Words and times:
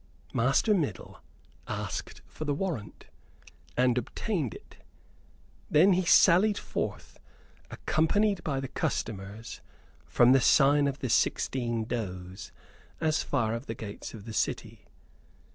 Master 0.33 0.73
Middle 0.73 1.19
asked 1.67 2.23
for 2.25 2.43
the 2.43 2.55
warrant, 2.55 3.05
and 3.77 3.99
obtained 3.99 4.55
it. 4.55 4.77
Then 5.69 5.93
he 5.93 6.05
sallied 6.05 6.57
forth, 6.57 7.19
accompanied 7.69 8.43
by 8.43 8.59
the 8.59 8.67
customers 8.67 9.61
from 10.07 10.31
the 10.31 10.41
"Sign 10.41 10.87
of 10.87 10.97
the 11.01 11.09
Sixteen 11.11 11.83
Does" 11.85 12.51
as 12.99 13.21
far 13.21 13.53
as 13.53 13.67
the 13.67 13.75
gates 13.75 14.15
of 14.15 14.25
the 14.25 14.33
city. 14.33 14.87